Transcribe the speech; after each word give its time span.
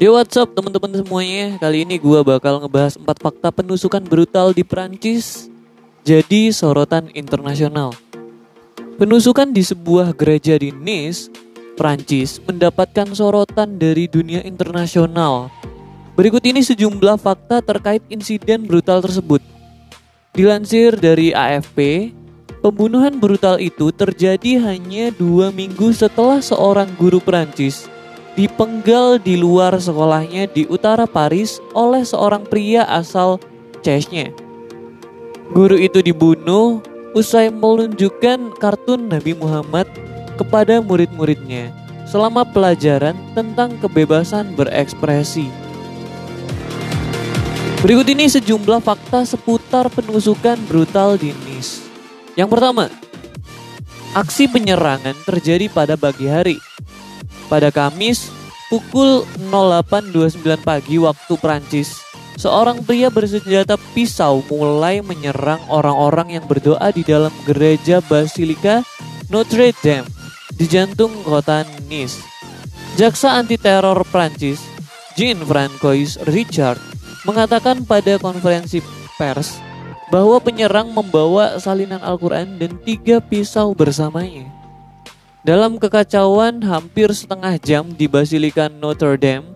Yo 0.00 0.16
what's 0.16 0.32
up 0.40 0.56
teman-teman 0.56 1.04
semuanya? 1.04 1.60
Kali 1.60 1.84
ini 1.84 2.00
gue 2.00 2.24
bakal 2.24 2.56
ngebahas 2.56 2.96
4 2.96 3.04
fakta 3.20 3.52
penusukan 3.52 4.00
brutal 4.00 4.56
di 4.56 4.64
Prancis 4.64 5.52
Jadi 6.08 6.48
sorotan 6.56 7.12
internasional. 7.12 7.92
Penusukan 8.96 9.52
di 9.52 9.60
sebuah 9.60 10.16
gereja 10.16 10.56
di 10.56 10.72
Nice, 10.72 11.28
Prancis 11.76 12.40
mendapatkan 12.40 13.12
sorotan 13.12 13.76
dari 13.76 14.08
dunia 14.08 14.40
internasional. 14.40 15.52
Berikut 16.16 16.48
ini 16.48 16.64
sejumlah 16.64 17.20
fakta 17.20 17.60
terkait 17.60 18.00
insiden 18.08 18.64
brutal 18.64 19.04
tersebut. 19.04 19.44
Dilansir 20.32 20.96
dari 20.96 21.36
AFP, 21.36 22.08
pembunuhan 22.64 23.20
brutal 23.20 23.60
itu 23.60 23.92
terjadi 23.92 24.64
hanya 24.64 25.12
dua 25.12 25.52
minggu 25.52 25.92
setelah 25.92 26.40
seorang 26.40 26.88
guru 26.96 27.20
Prancis 27.20 27.99
dipenggal 28.40 29.20
di 29.20 29.36
luar 29.36 29.76
sekolahnya 29.76 30.48
di 30.48 30.64
utara 30.64 31.04
Paris 31.04 31.60
oleh 31.76 32.00
seorang 32.00 32.48
pria 32.48 32.88
asal 32.88 33.36
Chesnya. 33.84 34.32
Guru 35.52 35.76
itu 35.76 36.00
dibunuh 36.00 36.80
usai 37.12 37.52
menunjukkan 37.52 38.56
kartun 38.56 39.12
Nabi 39.12 39.36
Muhammad 39.36 39.84
kepada 40.40 40.80
murid-muridnya 40.80 41.68
selama 42.08 42.48
pelajaran 42.48 43.12
tentang 43.36 43.76
kebebasan 43.76 44.56
berekspresi. 44.56 45.44
Berikut 47.84 48.08
ini 48.08 48.24
sejumlah 48.24 48.80
fakta 48.80 49.28
seputar 49.28 49.92
penusukan 49.92 50.56
brutal 50.64 51.20
di 51.20 51.36
Nice. 51.44 51.84
Yang 52.40 52.56
pertama, 52.56 52.88
aksi 54.16 54.48
penyerangan 54.48 55.16
terjadi 55.28 55.68
pada 55.68 56.00
pagi 56.00 56.24
hari. 56.24 56.56
Pada 57.50 57.74
Kamis, 57.74 58.30
pukul 58.70 59.26
08.29 59.50 60.62
pagi 60.62 61.02
waktu 61.02 61.34
Prancis, 61.34 61.98
seorang 62.38 62.86
pria 62.86 63.10
bersenjata 63.10 63.74
pisau 63.90 64.46
mulai 64.46 65.02
menyerang 65.02 65.58
orang-orang 65.66 66.38
yang 66.38 66.46
berdoa 66.46 66.94
di 66.94 67.02
dalam 67.02 67.34
gereja 67.42 67.98
Basilika 68.06 68.86
Notre 69.34 69.74
Dame 69.82 70.06
di 70.54 70.70
jantung 70.70 71.10
kota 71.26 71.66
Nice. 71.90 72.22
Jaksa 72.94 73.34
anti 73.34 73.58
teror 73.58 74.06
Prancis, 74.06 74.62
Jean-Francois 75.18 76.22
Richard, 76.30 76.78
mengatakan 77.26 77.82
pada 77.82 78.14
konferensi 78.22 78.78
pers 79.18 79.58
bahwa 80.14 80.38
penyerang 80.38 80.94
membawa 80.94 81.58
salinan 81.58 81.98
Al-Quran 81.98 82.62
dan 82.62 82.78
tiga 82.86 83.18
pisau 83.18 83.74
bersamanya. 83.74 84.59
Dalam 85.40 85.80
kekacauan 85.80 86.60
hampir 86.60 87.08
setengah 87.16 87.56
jam 87.56 87.88
di 87.96 88.04
Basilika 88.04 88.68
Notre 88.68 89.16
Dame, 89.16 89.48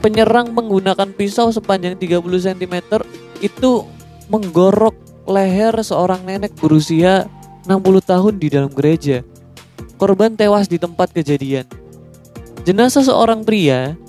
penyerang 0.00 0.56
menggunakan 0.56 1.12
pisau 1.12 1.52
sepanjang 1.52 2.00
30 2.00 2.24
cm 2.24 3.04
itu 3.44 3.84
menggorok 4.32 4.96
leher 5.28 5.76
seorang 5.84 6.24
nenek 6.24 6.56
berusia 6.56 7.28
60 7.68 8.00
tahun 8.00 8.34
di 8.40 8.48
dalam 8.48 8.72
gereja. 8.72 9.20
Korban 10.00 10.32
tewas 10.32 10.64
di 10.64 10.80
tempat 10.80 11.12
kejadian. 11.12 11.68
Jenazah 12.64 13.04
seorang 13.04 13.44
pria 13.44 14.00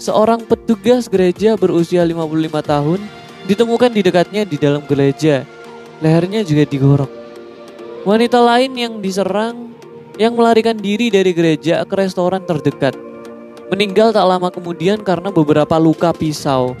seorang 0.00 0.48
petugas 0.48 1.12
gereja 1.12 1.60
berusia 1.60 2.08
55 2.08 2.24
tahun 2.64 3.00
ditemukan 3.44 3.92
di 3.92 4.00
dekatnya 4.00 4.48
di 4.48 4.56
dalam 4.56 4.80
gereja. 4.88 5.44
Lehernya 6.00 6.40
juga 6.40 6.64
digorok. 6.64 7.12
Wanita 8.08 8.40
lain 8.40 8.72
yang 8.76 8.94
diserang 9.04 9.73
yang 10.14 10.38
melarikan 10.38 10.78
diri 10.78 11.10
dari 11.10 11.34
gereja 11.34 11.82
ke 11.82 11.94
restoran 11.98 12.42
terdekat. 12.46 12.94
Meninggal 13.70 14.14
tak 14.14 14.26
lama 14.28 14.48
kemudian 14.52 15.02
karena 15.02 15.34
beberapa 15.34 15.74
luka 15.80 16.14
pisau. 16.14 16.78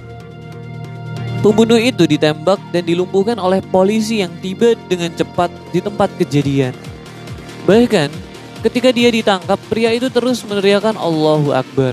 Pembunuh 1.42 1.76
itu 1.76 2.08
ditembak 2.08 2.56
dan 2.72 2.88
dilumpuhkan 2.88 3.36
oleh 3.36 3.60
polisi 3.60 4.24
yang 4.24 4.32
tiba 4.40 4.72
dengan 4.88 5.12
cepat 5.12 5.52
di 5.74 5.80
tempat 5.84 6.08
kejadian. 6.16 6.72
Bahkan, 7.68 8.08
ketika 8.64 8.88
dia 8.88 9.12
ditangkap, 9.12 9.60
pria 9.68 9.92
itu 9.92 10.08
terus 10.08 10.40
meneriakan 10.44 10.96
Allahu 10.96 11.52
Akbar 11.52 11.92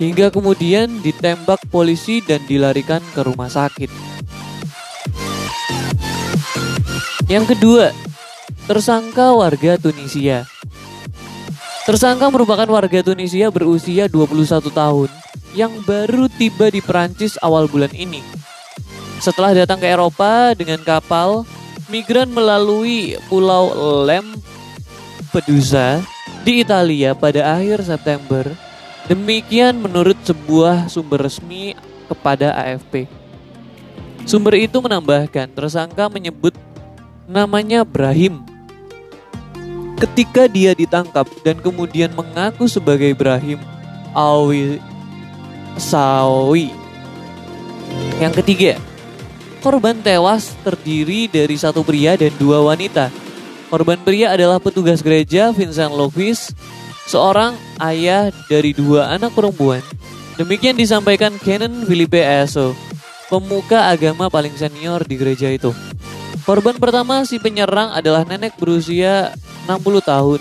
hingga 0.00 0.32
kemudian 0.32 0.88
ditembak 1.04 1.60
polisi 1.68 2.24
dan 2.24 2.40
dilarikan 2.48 3.04
ke 3.12 3.20
rumah 3.20 3.52
sakit. 3.52 3.92
Yang 7.28 7.54
kedua, 7.54 7.94
tersangka 8.70 9.34
warga 9.34 9.74
Tunisia. 9.82 10.46
Tersangka 11.82 12.30
merupakan 12.30 12.70
warga 12.70 13.02
Tunisia 13.02 13.50
berusia 13.50 14.06
21 14.06 14.70
tahun 14.70 15.10
yang 15.58 15.74
baru 15.82 16.30
tiba 16.30 16.70
di 16.70 16.78
Perancis 16.78 17.34
awal 17.42 17.66
bulan 17.66 17.90
ini. 17.90 18.22
Setelah 19.18 19.58
datang 19.58 19.82
ke 19.82 19.90
Eropa 19.90 20.54
dengan 20.54 20.78
kapal, 20.86 21.42
migran 21.90 22.30
melalui 22.30 23.18
Pulau 23.26 23.74
Lampedusa 24.06 25.98
di 26.46 26.62
Italia 26.62 27.18
pada 27.18 27.58
akhir 27.58 27.82
September 27.82 28.46
Demikian 29.10 29.82
menurut 29.82 30.14
sebuah 30.22 30.86
sumber 30.86 31.26
resmi 31.26 31.74
kepada 32.06 32.54
AFP. 32.54 33.10
Sumber 34.22 34.54
itu 34.54 34.78
menambahkan 34.78 35.50
tersangka 35.50 36.06
menyebut 36.06 36.54
namanya 37.26 37.82
Brahim. 37.82 38.49
Ketika 40.00 40.48
dia 40.48 40.72
ditangkap 40.72 41.28
dan 41.44 41.60
kemudian 41.60 42.08
mengaku 42.16 42.64
sebagai 42.64 43.12
Brahim 43.12 43.60
Awi 44.16 44.80
Sawi. 45.76 46.72
Yang 48.16 48.40
ketiga, 48.40 48.72
korban 49.60 50.00
tewas 50.00 50.56
terdiri 50.64 51.28
dari 51.28 51.52
satu 51.60 51.84
pria 51.84 52.16
dan 52.16 52.32
dua 52.40 52.64
wanita. 52.64 53.12
Korban 53.68 54.00
pria 54.00 54.32
adalah 54.32 54.56
petugas 54.56 55.04
gereja 55.04 55.52
Vincent 55.52 55.92
Lovis 55.92 56.56
seorang 57.04 57.54
ayah 57.84 58.32
dari 58.48 58.72
dua 58.72 59.12
anak 59.14 59.36
perempuan. 59.36 59.84
Demikian 60.40 60.80
disampaikan 60.80 61.36
Canon 61.44 61.84
Filipe 61.84 62.24
Eso, 62.24 62.72
pemuka 63.28 63.92
agama 63.92 64.32
paling 64.32 64.56
senior 64.56 65.04
di 65.04 65.20
gereja 65.20 65.52
itu. 65.52 65.76
Korban 66.48 66.80
pertama 66.80 67.22
si 67.28 67.36
penyerang 67.36 67.92
adalah 67.92 68.24
nenek 68.24 68.56
berusia 68.56 69.36
60 69.78 70.02
tahun 70.02 70.40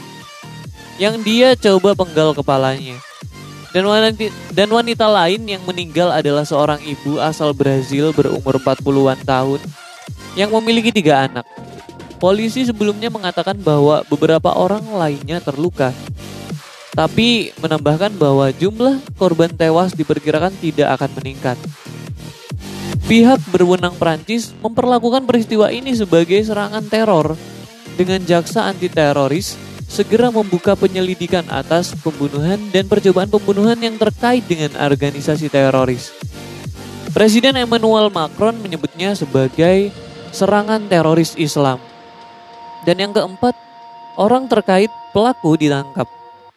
yang 0.98 1.22
dia 1.22 1.54
coba 1.54 1.94
penggal 1.94 2.34
kepalanya. 2.34 2.98
Dan 3.70 3.86
wanita, 3.86 4.34
dan 4.50 4.70
wanita 4.74 5.06
lain 5.06 5.46
yang 5.46 5.62
meninggal 5.62 6.10
adalah 6.10 6.42
seorang 6.42 6.82
ibu 6.82 7.22
asal 7.22 7.54
Brazil 7.54 8.10
berumur 8.10 8.58
40-an 8.58 9.22
tahun 9.22 9.62
yang 10.34 10.50
memiliki 10.50 10.90
tiga 10.90 11.30
anak. 11.30 11.46
Polisi 12.18 12.66
sebelumnya 12.66 13.14
mengatakan 13.14 13.56
bahwa 13.62 14.02
beberapa 14.10 14.52
orang 14.58 14.84
lainnya 14.90 15.38
terluka 15.40 15.94
tapi 17.00 17.56
menambahkan 17.62 18.12
bahwa 18.18 18.50
jumlah 18.52 19.00
korban 19.16 19.48
tewas 19.54 19.96
diperkirakan 19.96 20.52
tidak 20.60 21.00
akan 21.00 21.12
meningkat. 21.22 21.58
Pihak 23.08 23.42
berwenang 23.50 23.96
Prancis 23.98 24.54
memperlakukan 24.62 25.26
peristiwa 25.26 25.72
ini 25.72 25.96
sebagai 25.96 26.38
serangan 26.44 26.84
teror 26.86 27.40
dengan 28.00 28.24
jaksa 28.24 28.64
anti 28.64 28.88
teroris 28.88 29.60
segera 29.92 30.32
membuka 30.32 30.72
penyelidikan 30.80 31.44
atas 31.52 31.92
pembunuhan 32.00 32.56
dan 32.72 32.88
percobaan 32.88 33.28
pembunuhan 33.28 33.76
yang 33.76 34.00
terkait 34.00 34.48
dengan 34.48 34.72
organisasi 34.80 35.52
teroris. 35.52 36.16
Presiden 37.12 37.60
Emmanuel 37.60 38.08
Macron 38.08 38.56
menyebutnya 38.64 39.12
sebagai 39.20 39.92
serangan 40.32 40.88
teroris 40.88 41.36
Islam. 41.36 41.84
Dan 42.88 43.04
yang 43.04 43.12
keempat, 43.12 43.58
orang 44.16 44.48
terkait 44.48 44.88
pelaku 45.12 45.60
ditangkap. 45.60 46.08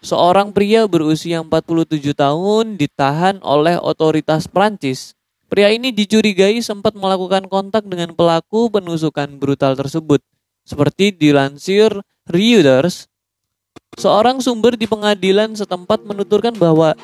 Seorang 0.04 0.54
pria 0.54 0.86
berusia 0.86 1.42
47 1.42 2.14
tahun 2.14 2.78
ditahan 2.78 3.42
oleh 3.42 3.80
otoritas 3.83 4.47
Prancis. 4.47 5.18
Pria 5.50 5.74
ini 5.74 5.91
dicurigai 5.91 6.62
sempat 6.62 6.94
melakukan 6.94 7.50
kontak 7.50 7.83
dengan 7.89 8.15
pelaku 8.15 8.71
penusukan 8.71 9.27
brutal 9.41 9.74
tersebut. 9.74 10.22
Seperti 10.62 11.10
dilansir 11.10 11.91
Reuters, 12.30 13.10
seorang 13.98 14.38
sumber 14.38 14.78
di 14.78 14.86
pengadilan 14.86 15.59
setempat 15.59 16.06
menuturkan 16.06 16.54
bahwa 16.54 16.94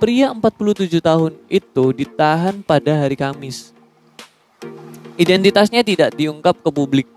pria 0.00 0.32
47 0.32 0.98
tahun 0.98 1.32
itu 1.52 1.84
ditahan 1.92 2.64
pada 2.64 3.04
hari 3.04 3.14
Kamis. 3.14 3.76
Identitasnya 5.20 5.84
tidak 5.84 6.16
diungkap 6.16 6.56
ke 6.64 6.70
publik. 6.72 7.08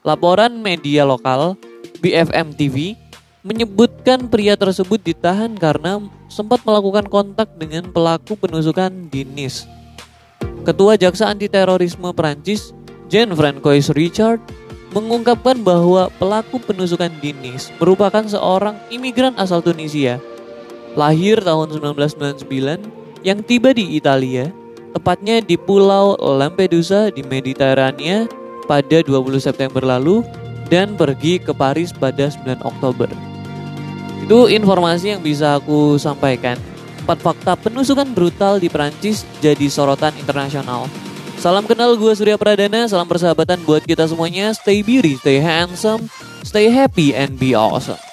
Laporan 0.00 0.56
media 0.56 1.04
lokal, 1.04 1.60
BFM 2.00 2.56
TV, 2.56 2.96
menyebutkan 3.44 4.24
pria 4.28 4.56
tersebut 4.56 5.00
ditahan 5.04 5.52
karena 5.52 6.00
sempat 6.32 6.64
melakukan 6.64 7.04
kontak 7.08 7.52
dengan 7.60 7.92
pelaku 7.92 8.36
penusukan 8.40 8.88
di 9.12 9.28
Nice. 9.28 9.68
Ketua 10.64 10.96
Jaksa 10.96 11.28
Anti 11.28 11.48
Terorisme 11.48 12.12
Prancis, 12.16 12.72
Jean-Francois 13.12 13.92
Richard, 13.92 14.40
mengungkapkan 14.90 15.58
bahwa 15.62 16.10
pelaku 16.18 16.58
penusukan 16.58 17.10
di 17.22 17.30
Nice 17.30 17.70
merupakan 17.78 18.26
seorang 18.26 18.78
imigran 18.90 19.34
asal 19.38 19.62
Tunisia. 19.62 20.18
lahir 20.98 21.38
tahun 21.38 21.70
1999 21.70 23.22
yang 23.22 23.38
tiba 23.46 23.70
di 23.70 23.94
Italia, 23.94 24.50
tepatnya 24.90 25.38
di 25.38 25.54
Pulau 25.54 26.18
Lampedusa 26.18 27.14
di 27.14 27.22
Mediterania 27.22 28.26
pada 28.66 28.98
20 28.98 29.38
September 29.38 29.86
lalu 29.86 30.26
dan 30.66 30.98
pergi 30.98 31.38
ke 31.38 31.54
Paris 31.54 31.94
pada 31.94 32.26
9 32.26 32.62
Oktober. 32.66 33.06
Itu 34.26 34.50
informasi 34.50 35.18
yang 35.18 35.22
bisa 35.22 35.58
aku 35.58 35.98
sampaikan. 35.98 36.58
Empat 37.06 37.18
fakta 37.18 37.52
penusukan 37.54 38.06
brutal 38.10 38.62
di 38.62 38.70
Perancis 38.70 39.26
jadi 39.42 39.66
sorotan 39.66 40.14
internasional. 40.18 40.86
Salam 41.40 41.64
kenal 41.64 41.96
gue 41.96 42.12
Surya 42.12 42.36
Pradana, 42.36 42.84
salam 42.84 43.08
persahabatan 43.08 43.64
buat 43.64 43.80
kita 43.80 44.04
semuanya. 44.04 44.52
Stay 44.52 44.84
beauty, 44.84 45.16
stay 45.16 45.40
handsome, 45.40 46.12
stay 46.44 46.68
happy 46.68 47.16
and 47.16 47.40
be 47.40 47.56
awesome. 47.56 48.09